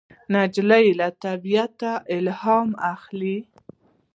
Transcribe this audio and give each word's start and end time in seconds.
نجلۍ 0.33 0.85
له 0.99 1.07
طبیعته 1.23 1.91
الهام 2.15 2.69
اخلي. 2.93 3.37